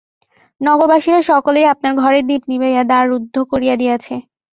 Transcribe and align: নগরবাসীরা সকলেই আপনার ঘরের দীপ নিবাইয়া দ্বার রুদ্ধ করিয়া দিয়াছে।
নগরবাসীরা 0.61 1.21
সকলেই 1.31 1.65
আপনার 1.73 1.93
ঘরের 1.95 2.23
দীপ 2.25 2.43
নিবাইয়া 2.51 2.83
দ্বার 2.83 3.03
রুদ্ধ 3.09 3.35
করিয়া 3.51 3.75
দিয়াছে। 3.81 4.15